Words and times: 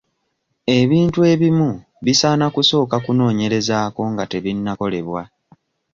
Ebintu 0.79 1.19
ebimu 1.33 1.69
bisaana 2.05 2.45
kusooka 2.55 2.95
kunoonyerezaako 3.05 4.01
nga 4.11 4.23
tebinnakolebwa. 4.31 5.21